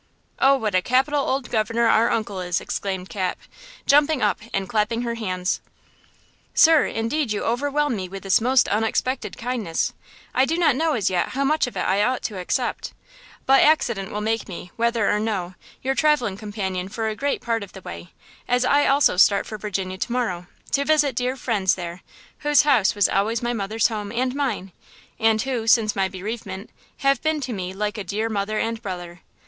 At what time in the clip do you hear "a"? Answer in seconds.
0.73-0.81, 17.07-17.15, 27.99-28.03